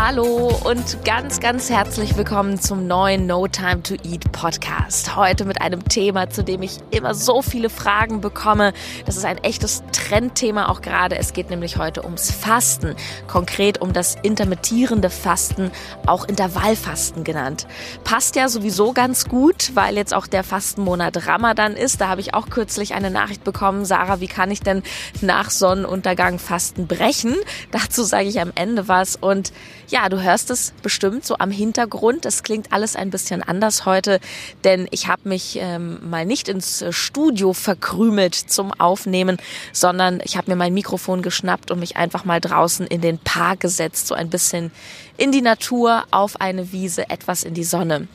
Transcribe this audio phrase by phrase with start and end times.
[0.00, 5.16] Hallo und ganz, ganz herzlich willkommen zum neuen No Time to Eat Podcast.
[5.16, 8.72] Heute mit einem Thema, zu dem ich immer so viele Fragen bekomme.
[9.06, 11.18] Das ist ein echtes Trendthema auch gerade.
[11.18, 12.94] Es geht nämlich heute ums Fasten.
[13.26, 15.72] Konkret um das intermittierende Fasten,
[16.06, 17.66] auch Intervallfasten genannt.
[18.04, 22.00] Passt ja sowieso ganz gut, weil jetzt auch der Fastenmonat Ramadan ist.
[22.00, 23.84] Da habe ich auch kürzlich eine Nachricht bekommen.
[23.84, 24.84] Sarah, wie kann ich denn
[25.22, 27.34] nach Sonnenuntergang Fasten brechen?
[27.72, 29.52] Dazu sage ich am Ende was und
[29.88, 32.26] ja, du hörst es bestimmt so am Hintergrund.
[32.26, 34.20] Es klingt alles ein bisschen anders heute,
[34.64, 39.38] denn ich habe mich ähm, mal nicht ins Studio verkrümelt zum Aufnehmen,
[39.72, 43.60] sondern ich habe mir mein Mikrofon geschnappt und mich einfach mal draußen in den Park
[43.60, 44.70] gesetzt, so ein bisschen
[45.16, 48.08] in die Natur, auf eine Wiese, etwas in die Sonne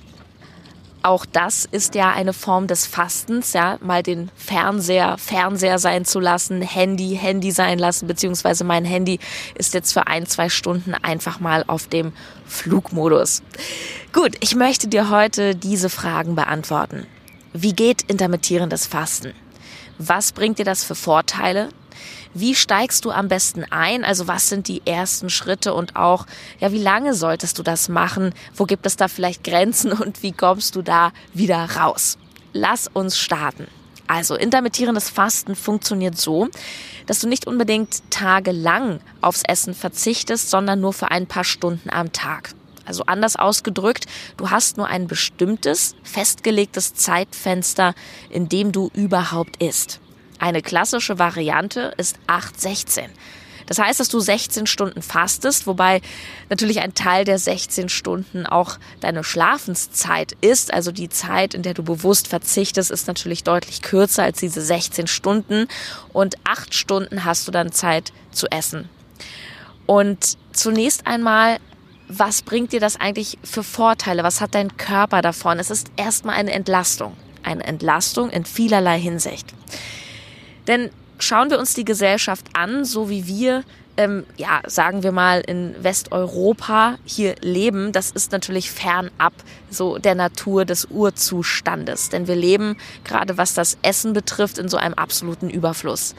[1.04, 6.20] auch das ist ja eine Form des Fastens, ja, mal den Fernseher Fernseher sein zu
[6.20, 9.20] lassen, Handy Handy sein lassen, beziehungsweise mein Handy
[9.56, 12.14] ist jetzt für ein, zwei Stunden einfach mal auf dem
[12.46, 13.44] Flugmodus.
[14.14, 17.06] Gut, ich möchte dir heute diese Fragen beantworten.
[17.54, 19.34] Wie geht intermittierendes Fasten?
[19.98, 21.70] Was bringt dir das für Vorteile?
[22.34, 24.04] Wie steigst du am besten ein?
[24.04, 26.26] Also was sind die ersten Schritte und auch,
[26.60, 28.34] ja, wie lange solltest du das machen?
[28.56, 32.18] Wo gibt es da vielleicht Grenzen und wie kommst du da wieder raus?
[32.54, 33.68] Lass uns starten.
[34.08, 36.50] Also intermittierendes Fasten funktioniert so,
[37.06, 42.12] dass du nicht unbedingt tagelang aufs Essen verzichtest, sondern nur für ein paar Stunden am
[42.12, 42.54] Tag.
[42.86, 44.06] Also anders ausgedrückt,
[44.38, 47.94] du hast nur ein bestimmtes, festgelegtes Zeitfenster,
[48.30, 50.00] in dem du überhaupt isst.
[50.40, 53.10] Eine klassische Variante ist 8-16.
[53.66, 56.02] Das heißt, dass du 16 Stunden fastest, wobei
[56.50, 60.74] natürlich ein Teil der 16 Stunden auch deine Schlafenszeit ist.
[60.74, 65.08] Also die Zeit, in der du bewusst verzichtest, ist natürlich deutlich kürzer als diese 16
[65.08, 65.68] Stunden.
[66.12, 68.90] Und 8 Stunden hast du dann Zeit zu essen.
[69.86, 71.60] Und zunächst einmal
[72.08, 74.24] was bringt dir das eigentlich für Vorteile?
[74.24, 75.60] Was hat dein Körper davon?
[75.60, 77.16] Es ist erstmal eine Entlastung.
[77.44, 79.54] Eine Entlastung in vielerlei Hinsicht.
[80.68, 83.64] Denn schauen wir uns die Gesellschaft an, so wie wir
[83.98, 89.34] ähm, ja, sagen wir mal, in Westeuropa hier leben, das ist natürlich fernab
[89.70, 92.10] so der Natur des Urzustandes.
[92.10, 96.16] Denn wir leben, gerade was das Essen betrifft, in so einem absoluten Überfluss.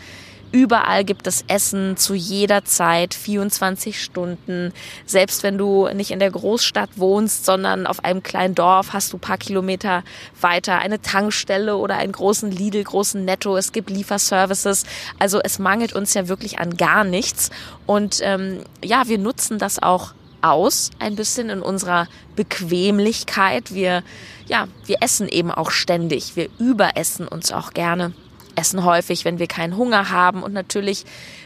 [0.55, 4.73] Überall gibt es Essen zu jeder Zeit, 24 Stunden.
[5.05, 9.19] Selbst wenn du nicht in der Großstadt wohnst, sondern auf einem kleinen Dorf, hast du
[9.19, 10.05] paar Kilometer
[10.41, 13.57] weiter eine Tankstelle oder einen großen Lidl, großen Netto.
[13.57, 14.85] Es gibt Lieferservices.
[15.19, 17.51] Also es mangelt uns ja wirklich an gar nichts.
[17.85, 23.75] Und ähm, ja, wir nutzen das auch aus, ein bisschen in unserer Bequemlichkeit.
[23.75, 24.05] Wir,
[24.47, 26.37] ja, wir essen eben auch ständig.
[26.37, 28.15] Wir überessen uns auch gerne
[28.57, 31.05] essen häufig, wenn wir keinen Hunger haben und natürlich,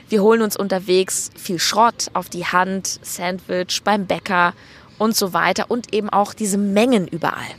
[0.09, 4.55] wir holen uns unterwegs viel Schrott auf die Hand, Sandwich beim Bäcker
[4.99, 7.55] und so weiter und eben auch diese Mengen überall.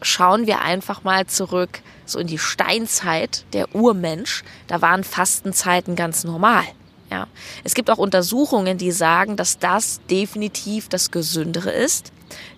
[0.00, 6.24] Schauen wir einfach mal zurück so in die Steinzeit, der Urmensch, da waren Fastenzeiten ganz
[6.24, 6.64] normal.
[7.10, 7.26] Ja.
[7.62, 12.10] Es gibt auch Untersuchungen, die sagen, dass das definitiv das Gesündere ist.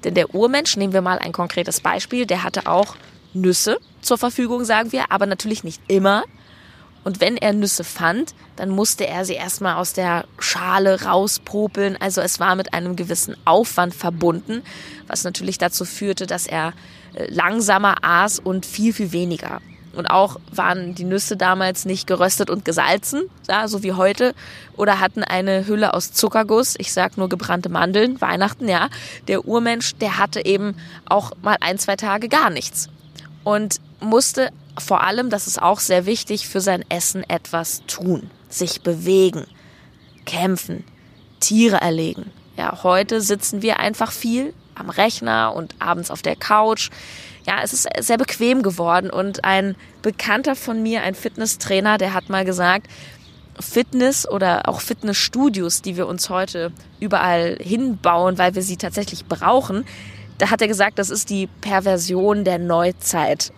[0.04, 2.94] Denn der Urmensch, nehmen wir mal ein konkretes Beispiel, der hatte auch
[3.32, 6.24] Nüsse zur Verfügung, sagen wir, aber natürlich nicht immer.
[7.04, 11.98] Und wenn er Nüsse fand, dann musste er sie erstmal aus der Schale rauspopeln.
[12.00, 14.62] Also es war mit einem gewissen Aufwand verbunden,
[15.06, 16.72] was natürlich dazu führte, dass er
[17.14, 19.60] äh, langsamer aß und viel, viel weniger.
[19.94, 24.34] Und auch waren die Nüsse damals nicht geröstet und gesalzen, ja, so wie heute,
[24.76, 26.74] oder hatten eine Hülle aus Zuckerguss.
[26.78, 28.88] Ich sag nur gebrannte Mandeln, Weihnachten, ja.
[29.28, 32.88] Der Urmensch, der hatte eben auch mal ein, zwei Tage gar nichts
[33.44, 38.82] und musste vor allem, das ist auch sehr wichtig, für sein Essen etwas tun, sich
[38.82, 39.46] bewegen,
[40.26, 40.84] kämpfen,
[41.40, 42.30] Tiere erlegen.
[42.56, 46.90] Ja, heute sitzen wir einfach viel am Rechner und abends auf der Couch.
[47.46, 52.28] Ja, es ist sehr bequem geworden und ein Bekannter von mir, ein Fitnesstrainer, der hat
[52.28, 52.88] mal gesagt,
[53.60, 59.84] Fitness oder auch Fitnessstudios, die wir uns heute überall hinbauen, weil wir sie tatsächlich brauchen,
[60.38, 63.52] da hat er gesagt, das ist die Perversion der Neuzeit.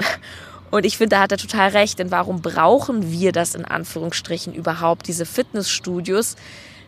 [0.70, 4.52] Und ich finde, da hat er total recht, denn warum brauchen wir das in Anführungsstrichen
[4.52, 6.36] überhaupt, diese Fitnessstudios?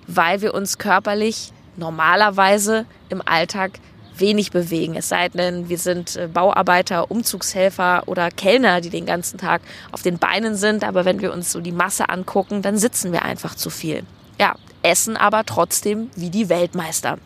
[0.06, 3.78] Weil wir uns körperlich normalerweise im Alltag
[4.16, 4.96] wenig bewegen.
[4.96, 9.62] Es sei denn, wir sind äh, Bauarbeiter, Umzugshelfer oder Kellner, die den ganzen Tag
[9.92, 10.82] auf den Beinen sind.
[10.82, 14.02] Aber wenn wir uns so die Masse angucken, dann sitzen wir einfach zu viel.
[14.40, 17.18] Ja, essen aber trotzdem wie die Weltmeister.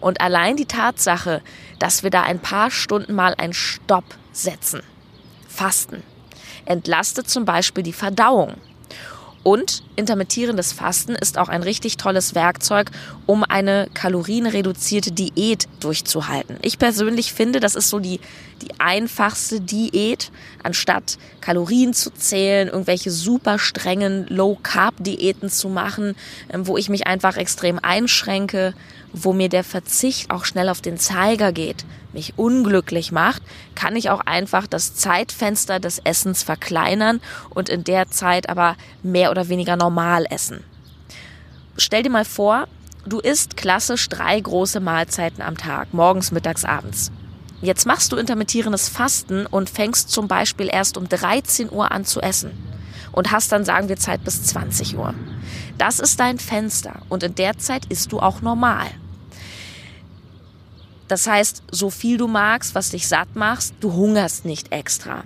[0.00, 1.42] Und allein die Tatsache,
[1.78, 4.82] dass wir da ein paar Stunden mal einen Stopp setzen,
[5.48, 6.02] fasten,
[6.64, 8.54] entlastet zum Beispiel die Verdauung.
[9.46, 12.90] Und intermittierendes Fasten ist auch ein richtig tolles Werkzeug,
[13.26, 16.58] um eine kalorienreduzierte Diät durchzuhalten.
[16.62, 18.18] Ich persönlich finde, das ist so die,
[18.62, 20.30] die einfachste Diät,
[20.62, 26.16] anstatt Kalorien zu zählen, irgendwelche super strengen Low-Carb-Diäten zu machen,
[26.52, 28.74] ähm, wo ich mich einfach extrem einschränke,
[29.12, 33.42] wo mir der Verzicht auch schnell auf den Zeiger geht, mich unglücklich macht,
[33.74, 37.20] kann ich auch einfach das Zeitfenster des Essens verkleinern
[37.50, 40.64] und in der Zeit aber mehr oder weniger normal essen.
[41.76, 42.68] Stell dir mal vor,
[43.06, 47.12] du isst klassisch drei große Mahlzeiten am Tag, morgens, mittags, abends.
[47.62, 52.20] Jetzt machst du intermittierendes Fasten und fängst zum Beispiel erst um 13 Uhr an zu
[52.20, 52.50] essen
[53.12, 55.14] und hast dann, sagen wir, Zeit bis 20 Uhr.
[55.78, 58.86] Das ist dein Fenster und in der Zeit isst du auch normal.
[61.08, 65.24] Das heißt, so viel du magst, was dich satt machst, du hungerst nicht extra.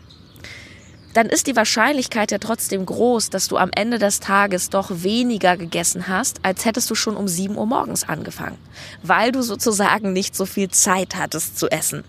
[1.15, 5.56] Dann ist die Wahrscheinlichkeit ja trotzdem groß, dass du am Ende des Tages doch weniger
[5.56, 8.59] gegessen hast, als hättest du schon um 7 Uhr morgens angefangen,
[9.03, 12.05] weil du sozusagen nicht so viel Zeit hattest zu essen.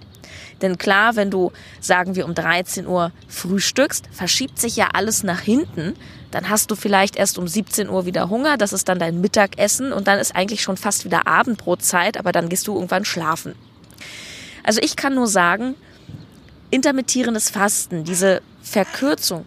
[0.61, 5.41] Denn klar, wenn du, sagen wir, um 13 Uhr frühstückst, verschiebt sich ja alles nach
[5.41, 5.95] hinten.
[6.31, 9.91] Dann hast du vielleicht erst um 17 Uhr wieder Hunger, das ist dann dein Mittagessen
[9.91, 13.55] und dann ist eigentlich schon fast wieder Abendbrotzeit, aber dann gehst du irgendwann schlafen.
[14.63, 15.75] Also ich kann nur sagen,
[16.69, 19.45] intermittierendes Fasten, diese Verkürzung.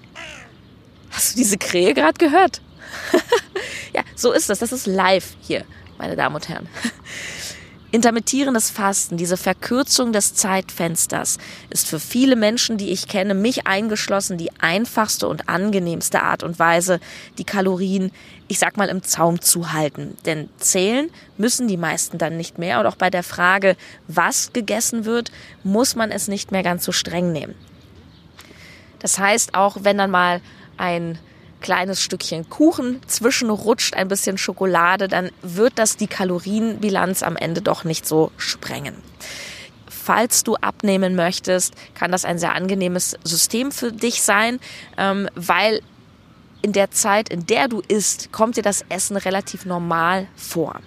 [1.10, 2.60] Hast du diese Krähe gerade gehört?
[3.94, 4.58] ja, so ist das.
[4.58, 5.64] Das ist live hier,
[5.96, 6.69] meine Damen und Herren.
[7.94, 11.38] Intermittierendes Fasten, diese Verkürzung des Zeitfensters,
[11.70, 16.58] ist für viele Menschen, die ich kenne, mich eingeschlossen, die einfachste und angenehmste Art und
[16.58, 16.99] Weise,
[17.38, 18.11] die Kalorien,
[18.49, 20.17] ich sag mal, im Zaum zu halten.
[20.26, 22.81] Denn zählen müssen die meisten dann nicht mehr.
[22.81, 23.76] Und auch bei der Frage,
[24.08, 25.31] was gegessen wird,
[25.62, 27.55] muss man es nicht mehr ganz so streng nehmen.
[28.99, 30.41] Das heißt, auch wenn dann mal
[30.79, 31.17] ein
[31.64, 37.84] kleines Stückchen Kuchen zwischenrutscht, ein bisschen Schokolade, dann wird das die Kalorienbilanz am Ende doch
[37.84, 38.94] nicht so sprengen.
[39.88, 44.61] Falls du abnehmen möchtest, kann das ein sehr angenehmes System für dich sein,
[44.99, 45.81] ähm, weil
[46.61, 50.81] in der Zeit, in der du isst, kommt dir das Essen relativ normal vor.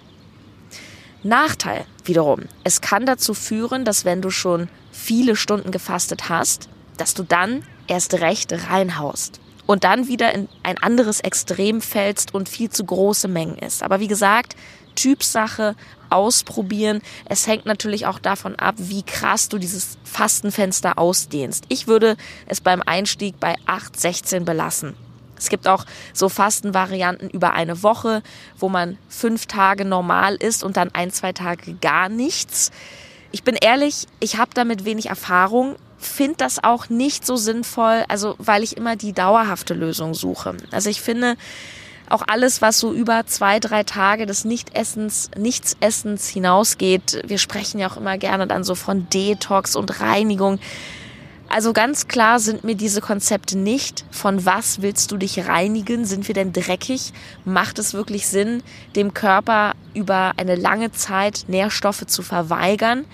[1.24, 7.14] Nachteil wiederum, es kann dazu führen, dass wenn du schon viele Stunden gefastet hast, dass
[7.14, 12.70] du dann erst recht reinhaust und dann wieder in ein anderes Extrem fällst und viel
[12.70, 13.82] zu große Mengen ist.
[13.82, 14.56] Aber wie gesagt,
[14.94, 15.76] Typsache,
[16.10, 17.02] ausprobieren.
[17.26, 21.66] Es hängt natürlich auch davon ab, wie krass du dieses Fastenfenster ausdehnst.
[21.68, 22.16] Ich würde
[22.46, 24.94] es beim Einstieg bei 8, 16 belassen.
[25.36, 25.84] Es gibt auch
[26.14, 28.22] so Fastenvarianten über eine Woche,
[28.58, 32.72] wo man fünf Tage normal ist und dann ein, zwei Tage gar nichts.
[33.30, 38.36] Ich bin ehrlich, ich habe damit wenig Erfahrung, finde das auch nicht so sinnvoll, also
[38.38, 40.56] weil ich immer die dauerhafte Lösung suche.
[40.70, 41.36] Also ich finde
[42.08, 47.90] auch alles, was so über zwei, drei Tage des Nichtessens, Nichtsessens hinausgeht, wir sprechen ja
[47.90, 50.58] auch immer gerne dann so von Detox und Reinigung.
[51.50, 54.04] Also ganz klar sind mir diese Konzepte nicht.
[54.10, 56.04] Von was willst du dich reinigen?
[56.04, 57.12] Sind wir denn dreckig?
[57.46, 58.62] Macht es wirklich Sinn,
[58.96, 63.06] dem Körper über eine lange Zeit Nährstoffe zu verweigern?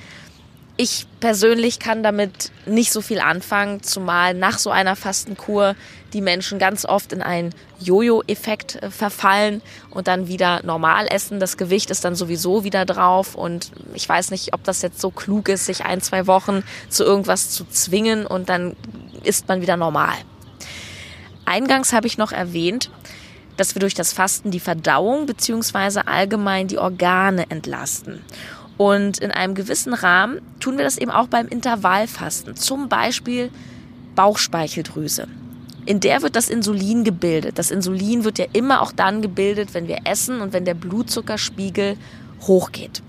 [0.76, 5.76] Ich persönlich kann damit nicht so viel anfangen, zumal nach so einer Fastenkur
[6.12, 11.38] die Menschen ganz oft in einen Jojo-Effekt äh, verfallen und dann wieder normal essen.
[11.38, 15.10] Das Gewicht ist dann sowieso wieder drauf und ich weiß nicht, ob das jetzt so
[15.10, 18.74] klug ist, sich ein, zwei Wochen zu irgendwas zu zwingen und dann
[19.22, 20.14] isst man wieder normal.
[21.44, 22.90] Eingangs habe ich noch erwähnt,
[23.56, 28.24] dass wir durch das Fasten die Verdauung beziehungsweise allgemein die Organe entlasten.
[28.76, 32.56] Und in einem gewissen Rahmen tun wir das eben auch beim Intervallfasten.
[32.56, 33.50] Zum Beispiel
[34.16, 35.28] Bauchspeicheldrüse.
[35.86, 37.58] In der wird das Insulin gebildet.
[37.58, 41.96] Das Insulin wird ja immer auch dann gebildet, wenn wir essen und wenn der Blutzuckerspiegel
[42.42, 43.02] hochgeht.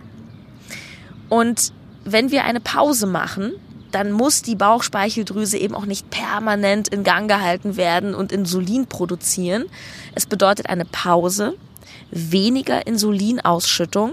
[1.29, 3.53] Und wenn wir eine Pause machen,
[3.91, 9.65] dann muss die Bauchspeicheldrüse eben auch nicht permanent in Gang gehalten werden und Insulin produzieren.
[10.13, 11.55] Es bedeutet eine Pause,
[12.11, 14.11] weniger Insulinausschüttung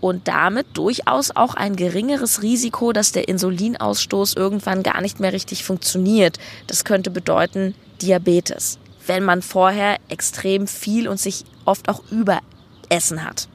[0.00, 5.64] und damit durchaus auch ein geringeres Risiko, dass der Insulinausstoß irgendwann gar nicht mehr richtig
[5.64, 6.38] funktioniert.
[6.66, 13.48] Das könnte bedeuten Diabetes, wenn man vorher extrem viel und sich oft auch überessen hat.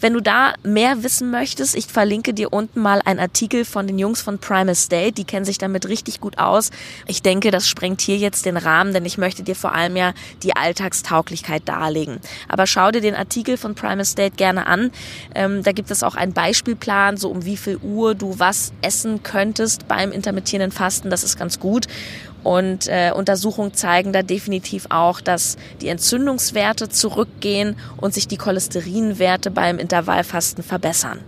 [0.00, 3.98] Wenn du da mehr wissen möchtest, ich verlinke dir unten mal einen Artikel von den
[3.98, 5.12] Jungs von Primal State.
[5.12, 6.70] Die kennen sich damit richtig gut aus.
[7.06, 10.14] Ich denke, das sprengt hier jetzt den Rahmen, denn ich möchte dir vor allem ja
[10.42, 12.18] die Alltagstauglichkeit darlegen.
[12.48, 14.90] Aber schau dir den Artikel von Primal State gerne an.
[15.34, 19.22] Ähm, da gibt es auch einen Beispielplan, so um wie viel Uhr du was essen
[19.22, 21.10] könntest beim intermittierenden Fasten.
[21.10, 21.86] Das ist ganz gut.
[22.42, 29.50] Und äh, Untersuchungen zeigen da definitiv auch, dass die Entzündungswerte zurückgehen und sich die Cholesterinwerte
[29.50, 31.20] beim Intervallfasten verbessern.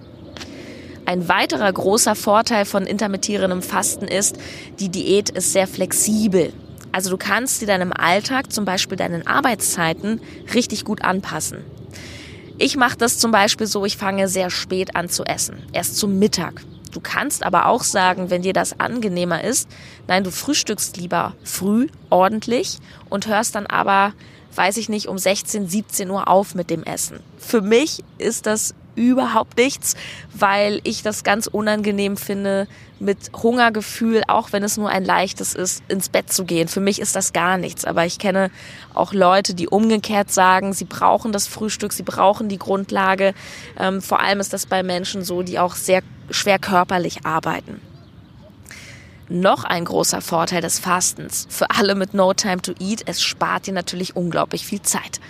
[1.05, 4.37] Ein weiterer großer Vorteil von intermittierendem Fasten ist,
[4.79, 6.53] die Diät ist sehr flexibel.
[6.93, 10.21] Also du kannst dir deinem Alltag, zum Beispiel deinen Arbeitszeiten,
[10.55, 11.65] richtig gut anpassen.
[12.59, 16.19] Ich mache das zum Beispiel so, ich fange sehr spät an zu essen, erst zum
[16.19, 16.63] Mittag.
[16.93, 19.69] Du kannst aber auch sagen, wenn dir das angenehmer ist,
[20.07, 24.13] nein, du frühstückst lieber früh, ordentlich und hörst dann aber,
[24.55, 27.21] weiß ich nicht, um 16, 17 Uhr auf mit dem Essen.
[27.39, 29.95] Für mich ist das überhaupt nichts,
[30.35, 32.67] weil ich das ganz unangenehm finde,
[33.03, 36.69] mit Hungergefühl, auch wenn es nur ein leichtes ist, ins Bett zu gehen.
[36.69, 37.85] Für mich ist das gar nichts.
[37.85, 38.51] Aber ich kenne
[38.95, 43.35] auch Leute, die umgekehrt sagen, sie brauchen das Frühstück, sie brauchen die Grundlage.
[43.79, 47.81] Ähm, vor allem ist das bei Menschen so, die auch sehr schwer körperlich arbeiten.
[49.29, 53.67] Noch ein großer Vorteil des Fastens für alle mit No Time to Eat, es spart
[53.67, 55.21] dir natürlich unglaublich viel Zeit.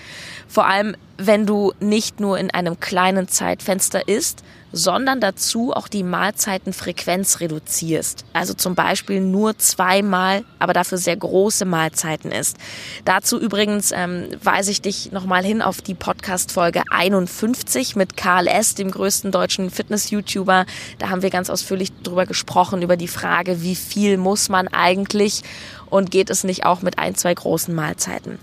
[0.52, 6.02] Vor allem, wenn du nicht nur in einem kleinen Zeitfenster isst, sondern dazu auch die
[6.02, 8.26] Mahlzeitenfrequenz reduzierst.
[8.34, 12.58] Also zum Beispiel nur zweimal, aber dafür sehr große Mahlzeiten isst.
[13.06, 18.74] Dazu übrigens ähm, weise ich dich nochmal hin auf die Podcast-Folge 51 mit Karl S.,
[18.74, 20.66] dem größten deutschen Fitness-YouTuber.
[20.98, 25.44] Da haben wir ganz ausführlich drüber gesprochen, über die Frage, wie viel muss man eigentlich
[25.88, 28.38] und geht es nicht auch mit ein, zwei großen Mahlzeiten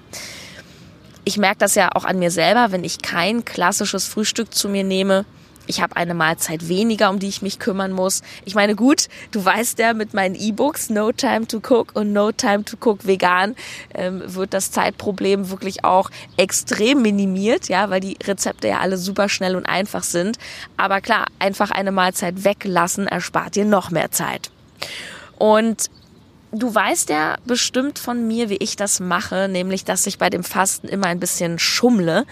[1.30, 4.84] ich merke das ja auch an mir selber, wenn ich kein klassisches Frühstück zu mir
[4.84, 5.26] nehme.
[5.68, 8.24] Ich habe eine Mahlzeit weniger, um die ich mich kümmern muss.
[8.46, 12.32] Ich meine, gut, du weißt ja mit meinen E-Books No Time to Cook und No
[12.32, 13.56] Time to Cook Vegan
[13.94, 19.30] ähm, wird das Zeitproblem wirklich auch extrem minimiert, ja, weil die Rezepte ja alle super
[19.30, 20.40] schnell und einfach sind.
[20.78, 24.50] Aber klar, einfach eine Mahlzeit weglassen erspart dir noch mehr Zeit.
[25.38, 25.92] Und
[26.52, 30.44] Du weißt ja bestimmt von mir, wie ich das mache, nämlich dass ich bei dem
[30.44, 32.26] Fasten immer ein bisschen schummle,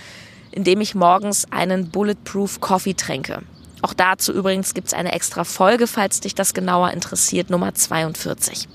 [0.51, 3.43] indem ich morgens einen Bulletproof Coffee trinke.
[3.83, 8.67] Auch dazu übrigens gibt's eine extra Folge, falls dich das genauer interessiert, Nummer 42.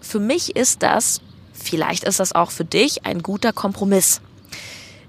[0.00, 1.20] Für mich ist das,
[1.52, 4.20] vielleicht ist das auch für dich, ein guter Kompromiss.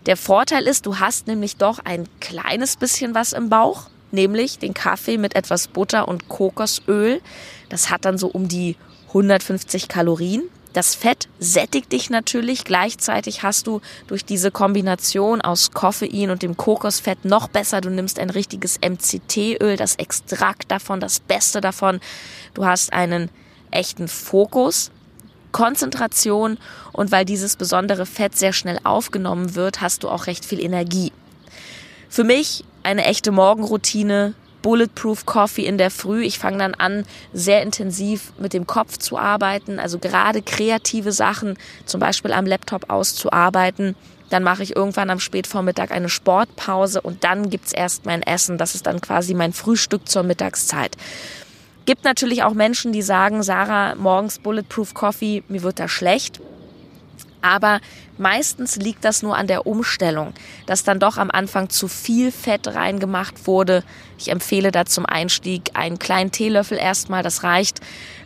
[0.06, 4.76] Der Vorteil ist, du hast nämlich doch ein kleines bisschen was im Bauch, nämlich den
[4.76, 7.22] Kaffee mit etwas Butter und Kokosöl.
[7.70, 8.76] Das hat dann so um die
[9.10, 10.44] 150 Kalorien.
[10.74, 12.64] Das Fett sättigt dich natürlich.
[12.64, 17.82] Gleichzeitig hast du durch diese Kombination aus Koffein und dem Kokosfett noch besser.
[17.82, 22.00] Du nimmst ein richtiges MCT-Öl, das Extrakt davon, das Beste davon.
[22.54, 23.30] Du hast einen
[23.72, 24.92] echten Fokus,
[25.52, 26.60] Konzentration
[26.92, 31.12] und weil dieses besondere Fett sehr schnell aufgenommen wird, hast du auch recht viel Energie.
[32.10, 36.24] Für mich eine echte Morgenroutine, Bulletproof Coffee in der Früh.
[36.24, 41.58] Ich fange dann an, sehr intensiv mit dem Kopf zu arbeiten, also gerade kreative Sachen,
[41.86, 43.96] zum Beispiel am Laptop auszuarbeiten.
[44.30, 48.58] Dann mache ich irgendwann am Spätvormittag eine Sportpause und dann gibt's erst mein Essen.
[48.58, 50.96] Das ist dann quasi mein Frühstück zur Mittagszeit.
[51.86, 56.40] Gibt natürlich auch Menschen, die sagen, Sarah, morgens Bulletproof Coffee, mir wird da schlecht.
[57.42, 57.80] Aber
[58.18, 60.34] meistens liegt das nur an der Umstellung,
[60.66, 63.84] dass dann doch am Anfang zu viel Fett reingemacht wurde.
[64.18, 67.80] Ich empfehle da zum Einstieg einen kleinen Teelöffel erstmal, das reicht.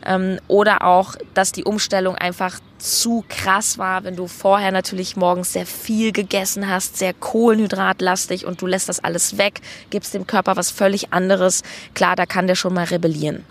[0.05, 5.53] Ähm, oder auch, dass die Umstellung einfach zu krass war, wenn du vorher natürlich morgens
[5.53, 10.57] sehr viel gegessen hast, sehr kohlenhydratlastig und du lässt das alles weg, gibst dem Körper
[10.57, 11.61] was völlig anderes.
[11.93, 13.45] Klar, da kann der schon mal rebellieren.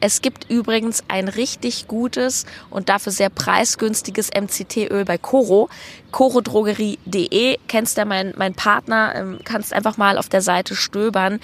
[0.00, 5.68] Es gibt übrigens ein richtig gutes und dafür sehr preisgünstiges MCT-Öl bei Coro.
[6.12, 11.40] corodrogerie.de, kennst ja mein, mein Partner, ähm, kannst einfach mal auf der Seite stöbern.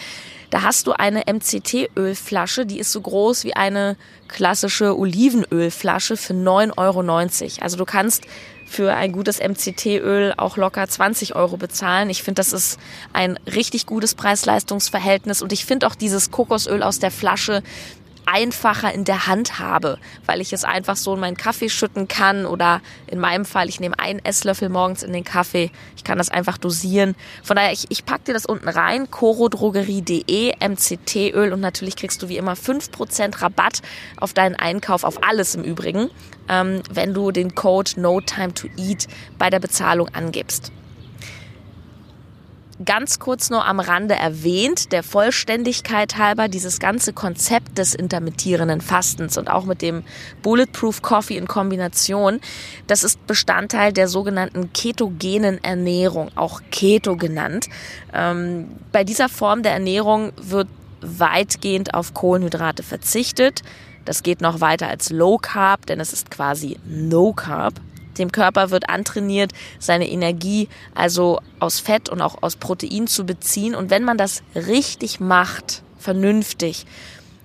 [0.50, 3.96] Da hast du eine MCT-Ölflasche, die ist so groß wie eine
[4.28, 7.60] klassische Olivenölflasche für 9,90 Euro.
[7.60, 8.22] Also du kannst
[8.66, 12.08] für ein gutes MCT-Öl auch locker 20 Euro bezahlen.
[12.08, 12.78] Ich finde, das ist
[13.12, 17.62] ein richtig gutes Preis-Leistungs-Verhältnis und ich finde auch dieses Kokosöl aus der Flasche
[18.26, 22.46] einfacher in der Hand habe, weil ich es einfach so in meinen Kaffee schütten kann
[22.46, 25.70] oder in meinem Fall, ich nehme einen Esslöffel morgens in den Kaffee.
[25.96, 27.14] Ich kann das einfach dosieren.
[27.42, 32.28] Von daher, ich, ich pack dir das unten rein, corodrogerie.de, MCT-Öl und natürlich kriegst du
[32.28, 33.80] wie immer 5% Rabatt
[34.16, 36.10] auf deinen Einkauf, auf alles im Übrigen,
[36.48, 39.06] ähm, wenn du den Code No Time to Eat
[39.38, 40.72] bei der Bezahlung angibst.
[42.84, 49.38] Ganz kurz nur am Rande erwähnt, der Vollständigkeit halber, dieses ganze Konzept des intermittierenden Fastens
[49.38, 50.02] und auch mit dem
[50.42, 52.40] Bulletproof Coffee in Kombination,
[52.86, 57.68] das ist Bestandteil der sogenannten ketogenen Ernährung, auch Keto genannt.
[58.12, 60.68] Ähm, bei dieser Form der Ernährung wird
[61.00, 63.62] weitgehend auf Kohlenhydrate verzichtet.
[64.04, 67.74] Das geht noch weiter als Low Carb, denn es ist quasi No Carb.
[68.18, 73.74] Dem Körper wird antrainiert, seine Energie also aus Fett und auch aus Protein zu beziehen.
[73.74, 76.86] Und wenn man das richtig macht, vernünftig,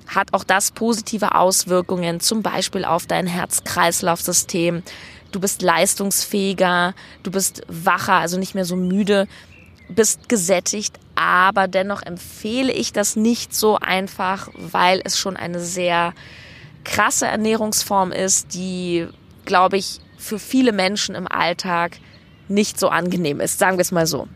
[0.07, 4.83] hat auch das positive Auswirkungen, zum Beispiel auf dein Herz-Kreislauf-System.
[5.31, 9.27] Du bist leistungsfähiger, du bist wacher, also nicht mehr so müde,
[9.88, 16.13] bist gesättigt, aber dennoch empfehle ich das nicht so einfach, weil es schon eine sehr
[16.83, 19.07] krasse Ernährungsform ist, die,
[19.45, 21.97] glaube ich, für viele Menschen im Alltag
[22.47, 24.27] nicht so angenehm ist, sagen wir es mal so.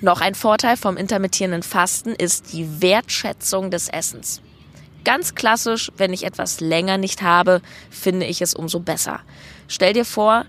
[0.00, 4.42] Noch ein Vorteil vom intermittierenden Fasten ist die Wertschätzung des Essens.
[5.04, 9.20] Ganz klassisch, wenn ich etwas länger nicht habe, finde ich es umso besser.
[9.66, 10.44] Stell dir vor,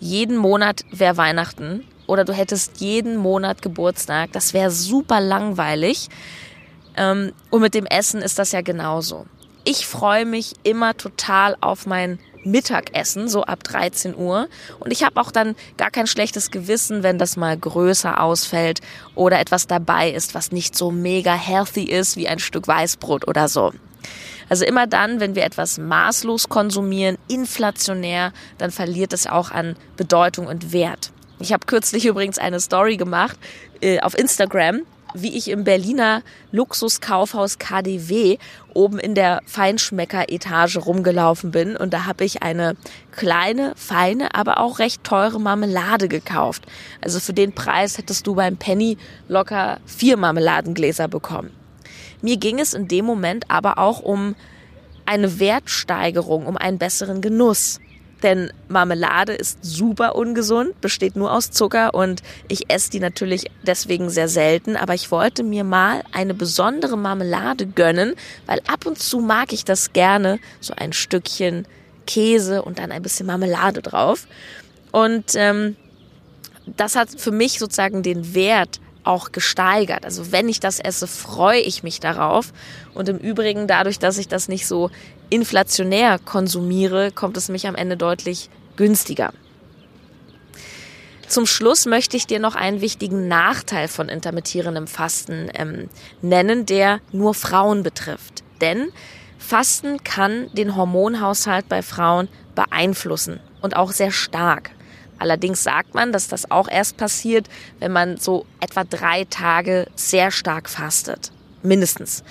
[0.00, 4.32] jeden Monat wäre Weihnachten oder du hättest jeden Monat Geburtstag.
[4.32, 6.08] Das wäre super langweilig.
[6.96, 9.26] Ähm, und mit dem Essen ist das ja genauso.
[9.64, 14.48] Ich freue mich immer total auf mein Mittagessen, so ab 13 Uhr.
[14.80, 18.80] Und ich habe auch dann gar kein schlechtes Gewissen, wenn das mal größer ausfällt
[19.14, 23.48] oder etwas dabei ist, was nicht so mega healthy ist wie ein Stück Weißbrot oder
[23.48, 23.72] so.
[24.48, 30.46] Also immer dann, wenn wir etwas maßlos konsumieren, inflationär, dann verliert es auch an Bedeutung
[30.46, 31.12] und Wert.
[31.38, 33.38] Ich habe kürzlich übrigens eine Story gemacht
[33.80, 34.82] äh, auf Instagram
[35.14, 38.38] wie ich im Berliner Luxuskaufhaus KDW
[38.74, 42.76] oben in der Feinschmecker-Etage rumgelaufen bin und da habe ich eine
[43.10, 46.64] kleine, feine, aber auch recht teure Marmelade gekauft.
[47.00, 48.96] Also für den Preis hättest du beim Penny
[49.28, 51.50] locker vier Marmeladengläser bekommen.
[52.22, 54.34] Mir ging es in dem Moment aber auch um
[55.04, 57.80] eine Wertsteigerung, um einen besseren Genuss.
[58.22, 64.10] Denn Marmelade ist super ungesund, besteht nur aus Zucker und ich esse die natürlich deswegen
[64.10, 64.76] sehr selten.
[64.76, 68.14] Aber ich wollte mir mal eine besondere Marmelade gönnen,
[68.46, 70.38] weil ab und zu mag ich das gerne.
[70.60, 71.66] So ein Stückchen
[72.06, 74.26] Käse und dann ein bisschen Marmelade drauf.
[74.90, 75.76] Und ähm,
[76.66, 80.04] das hat für mich sozusagen den Wert auch gesteigert.
[80.04, 82.52] Also wenn ich das esse, freue ich mich darauf.
[82.94, 84.90] Und im Übrigen, dadurch, dass ich das nicht so
[85.32, 89.32] inflationär konsumiere, kommt es mich am Ende deutlich günstiger.
[91.26, 95.88] Zum Schluss möchte ich dir noch einen wichtigen Nachteil von intermittierendem Fasten ähm,
[96.20, 98.44] nennen, der nur Frauen betrifft.
[98.60, 98.92] Denn
[99.38, 104.72] Fasten kann den Hormonhaushalt bei Frauen beeinflussen und auch sehr stark.
[105.18, 110.30] Allerdings sagt man, dass das auch erst passiert, wenn man so etwa drei Tage sehr
[110.30, 111.32] stark fastet.
[111.62, 112.24] Mindestens.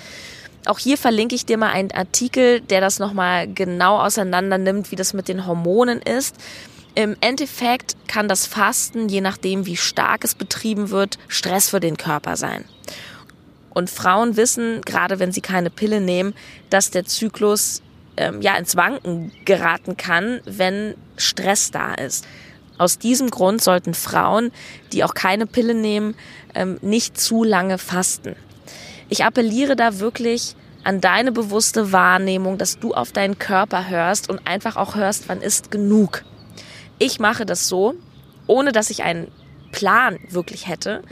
[0.64, 4.96] Auch hier verlinke ich dir mal einen Artikel, der das nochmal genau auseinander nimmt, wie
[4.96, 6.36] das mit den Hormonen ist.
[6.94, 11.96] Im Endeffekt kann das Fasten, je nachdem wie stark es betrieben wird, Stress für den
[11.96, 12.64] Körper sein.
[13.70, 16.34] Und Frauen wissen, gerade wenn sie keine Pille nehmen,
[16.68, 17.80] dass der Zyklus
[18.18, 22.26] ähm, ja ins Wanken geraten kann, wenn Stress da ist.
[22.76, 24.52] Aus diesem Grund sollten Frauen,
[24.92, 26.14] die auch keine Pille nehmen,
[26.54, 28.36] ähm, nicht zu lange fasten.
[29.12, 34.46] Ich appelliere da wirklich an deine bewusste Wahrnehmung, dass du auf deinen Körper hörst und
[34.46, 36.24] einfach auch hörst, wann ist genug.
[36.98, 37.92] Ich mache das so,
[38.46, 39.30] ohne dass ich einen
[39.70, 41.02] Plan wirklich hätte.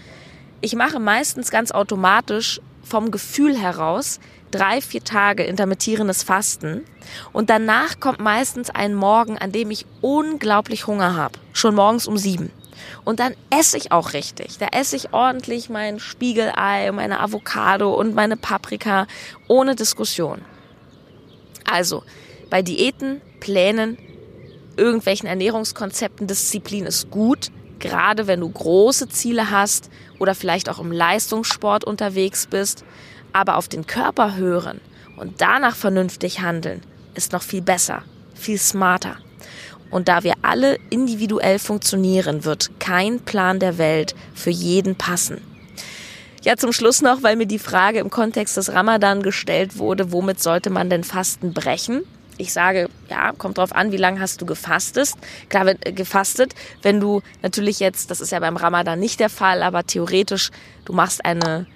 [0.62, 4.18] Ich mache meistens ganz automatisch vom Gefühl heraus
[4.50, 6.86] drei, vier Tage intermittierendes Fasten
[7.34, 12.16] und danach kommt meistens ein Morgen, an dem ich unglaublich Hunger habe, schon morgens um
[12.16, 12.50] sieben.
[13.04, 14.58] Und dann esse ich auch richtig.
[14.58, 19.06] Da esse ich ordentlich mein Spiegelei, meine Avocado und meine Paprika
[19.48, 20.42] ohne Diskussion.
[21.64, 22.02] Also,
[22.50, 23.96] bei Diäten, Plänen,
[24.76, 30.92] irgendwelchen Ernährungskonzepten, Disziplin ist gut, gerade wenn du große Ziele hast oder vielleicht auch im
[30.92, 32.84] Leistungssport unterwegs bist.
[33.32, 34.80] Aber auf den Körper hören
[35.16, 36.82] und danach vernünftig handeln,
[37.14, 38.02] ist noch viel besser,
[38.34, 39.18] viel smarter.
[39.90, 45.40] Und da wir alle individuell funktionieren, wird kein Plan der Welt für jeden passen.
[46.42, 50.40] Ja, zum Schluss noch, weil mir die Frage im Kontext des Ramadan gestellt wurde, womit
[50.40, 52.02] sollte man denn Fasten brechen?
[52.38, 55.12] Ich sage, ja, kommt drauf an, wie lange hast du gefastet.
[55.50, 59.28] Klar, wenn, äh, gefastet, wenn du natürlich jetzt, das ist ja beim Ramadan nicht der
[59.28, 60.50] Fall, aber theoretisch,
[60.86, 61.66] du machst eine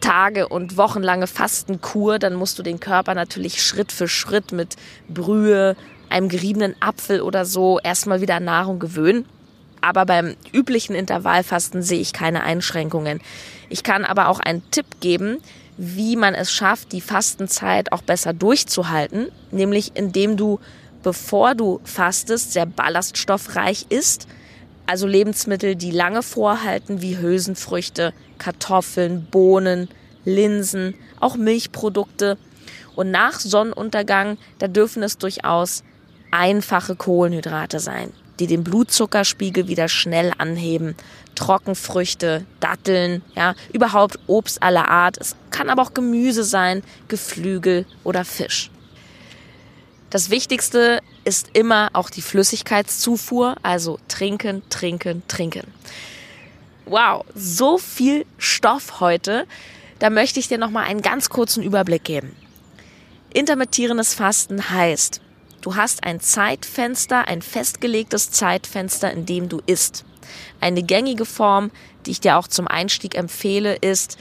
[0.00, 4.76] Tage und wochenlange Fastenkur, dann musst du den Körper natürlich Schritt für Schritt mit
[5.08, 5.74] Brühe,
[6.08, 9.26] einem geriebenen Apfel oder so erstmal wieder an Nahrung gewöhnen.
[9.80, 13.20] Aber beim üblichen Intervallfasten sehe ich keine Einschränkungen.
[13.68, 15.38] Ich kann aber auch einen Tipp geben,
[15.76, 20.58] wie man es schafft, die Fastenzeit auch besser durchzuhalten, nämlich indem du,
[21.02, 24.26] bevor du fastest, sehr ballaststoffreich isst,
[24.86, 29.88] also Lebensmittel, die lange vorhalten, wie Hülsenfrüchte, Kartoffeln, Bohnen,
[30.24, 32.38] Linsen, auch Milchprodukte.
[32.94, 35.82] Und nach Sonnenuntergang, da dürfen es durchaus
[36.30, 40.94] einfache Kohlenhydrate sein, die den Blutzuckerspiegel wieder schnell anheben.
[41.34, 45.18] Trockenfrüchte, Datteln, ja, überhaupt Obst aller Art.
[45.18, 48.70] Es kann aber auch Gemüse sein, Geflügel oder Fisch.
[50.10, 55.66] Das Wichtigste ist immer auch die Flüssigkeitszufuhr, also trinken, trinken, trinken.
[56.86, 59.46] Wow, so viel Stoff heute.
[59.98, 62.36] Da möchte ich dir noch mal einen ganz kurzen Überblick geben.
[63.34, 65.20] Intermittierendes Fasten heißt,
[65.66, 70.04] du hast ein Zeitfenster, ein festgelegtes Zeitfenster, in dem du isst.
[70.60, 71.72] Eine gängige Form,
[72.06, 74.16] die ich dir auch zum Einstieg empfehle, ist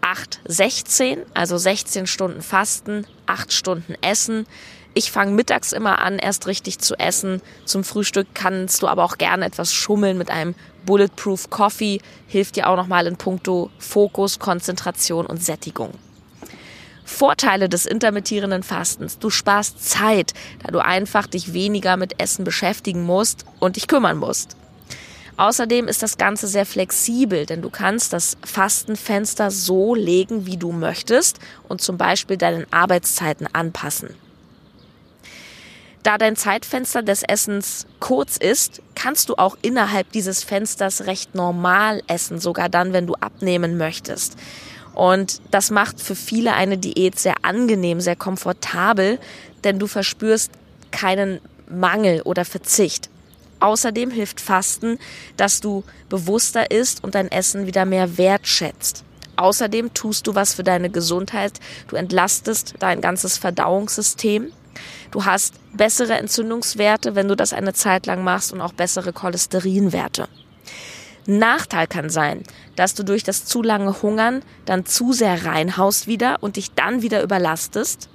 [0.00, 4.44] 8, 16, also 16 Stunden Fasten, 8 Stunden Essen.
[4.92, 7.42] Ich fange mittags immer an, erst richtig zu essen.
[7.64, 12.00] Zum Frühstück kannst du aber auch gerne etwas schummeln mit einem Bulletproof Coffee.
[12.26, 15.92] Hilft dir auch nochmal in puncto Fokus, Konzentration und Sättigung.
[17.08, 19.18] Vorteile des intermittierenden Fastens.
[19.18, 24.18] Du sparst Zeit, da du einfach dich weniger mit Essen beschäftigen musst und dich kümmern
[24.18, 24.56] musst.
[25.38, 30.70] Außerdem ist das Ganze sehr flexibel, denn du kannst das Fastenfenster so legen, wie du
[30.70, 34.10] möchtest und zum Beispiel deinen Arbeitszeiten anpassen.
[36.02, 42.02] Da dein Zeitfenster des Essens kurz ist, kannst du auch innerhalb dieses Fensters recht normal
[42.06, 44.36] essen, sogar dann, wenn du abnehmen möchtest.
[44.98, 49.20] Und das macht für viele eine Diät sehr angenehm, sehr komfortabel,
[49.62, 50.50] denn du verspürst
[50.90, 53.08] keinen Mangel oder Verzicht.
[53.60, 54.98] Außerdem hilft Fasten,
[55.36, 59.04] dass du bewusster isst und dein Essen wieder mehr wertschätzt.
[59.36, 61.52] Außerdem tust du was für deine Gesundheit.
[61.86, 64.52] Du entlastest dein ganzes Verdauungssystem
[65.10, 70.28] Du hast bessere Entzündungswerte, wenn du das eine Zeit lang machst und auch bessere Cholesterinwerte.
[71.30, 72.42] Nachteil kann sein,
[72.74, 77.02] dass du durch das zu lange Hungern dann zu sehr reinhaust wieder und dich dann
[77.02, 78.08] wieder überlastest.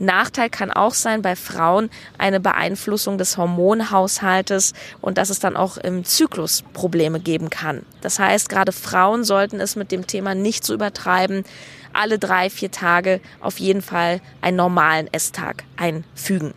[0.00, 5.76] Nachteil kann auch sein bei Frauen eine Beeinflussung des Hormonhaushaltes und dass es dann auch
[5.76, 7.86] im Zyklus Probleme geben kann.
[8.00, 11.44] Das heißt, gerade Frauen sollten es mit dem Thema nicht so übertreiben,
[11.92, 16.54] alle drei, vier Tage auf jeden Fall einen normalen Esstag einfügen.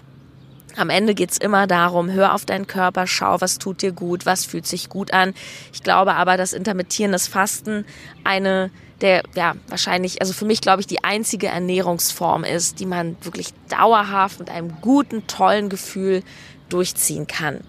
[0.78, 4.46] Am Ende geht's immer darum, hör auf deinen Körper, schau, was tut dir gut, was
[4.46, 5.34] fühlt sich gut an.
[5.74, 7.86] Ich glaube aber, dass intermittierendes Fasten
[8.24, 13.18] eine der, ja, wahrscheinlich, also für mich glaube ich, die einzige Ernährungsform ist, die man
[13.22, 16.24] wirklich dauerhaft mit einem guten, tollen Gefühl
[16.70, 17.60] durchziehen kann.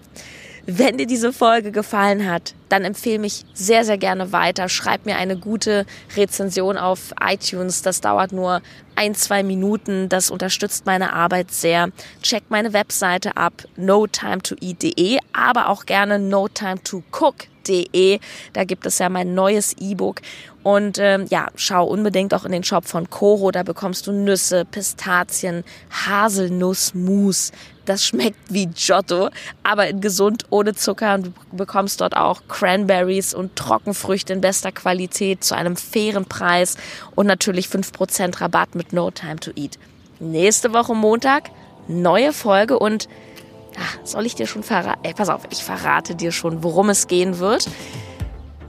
[0.69, 4.67] Wenn dir diese Folge gefallen hat, dann empfehle mich sehr, sehr gerne weiter.
[4.67, 5.85] Schreib mir eine gute
[6.17, 7.83] Rezension auf iTunes.
[7.83, 8.61] Das dauert nur
[8.97, 10.09] ein, zwei Minuten.
[10.09, 11.87] Das unterstützt meine Arbeit sehr.
[12.21, 18.19] Check meine Webseite ab, notimetoeat.de, aber auch gerne notimetocook.de.
[18.51, 20.19] Da gibt es ja mein neues E-Book.
[20.63, 23.51] Und ähm, ja, schau unbedingt auch in den Shop von Coro.
[23.51, 27.53] Da bekommst du Nüsse, Pistazien, Haselnussmus,
[27.87, 29.29] das schmeckt wie Giotto,
[29.63, 34.71] aber in gesund ohne Zucker und du bekommst dort auch Cranberries und Trockenfrüchte in bester
[34.71, 36.77] Qualität zu einem fairen Preis
[37.15, 39.79] und natürlich 5% Rabatt mit No Time to Eat.
[40.19, 41.49] Nächste Woche Montag
[41.87, 43.07] neue Folge und
[43.79, 44.99] ach, soll ich dir schon verraten?
[45.03, 47.67] Ey, pass auf, ich verrate dir schon, worum es gehen wird.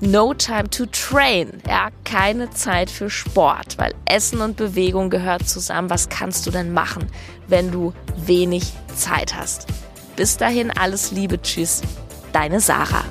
[0.00, 1.60] No time to train.
[1.66, 5.90] Ja, keine Zeit für Sport, weil Essen und Bewegung gehört zusammen.
[5.90, 7.06] Was kannst du denn machen,
[7.48, 9.66] wenn du wenig Zeit hast?
[10.14, 11.42] Bis dahin alles Liebe.
[11.42, 11.82] Tschüss.
[12.32, 13.04] Deine Sarah.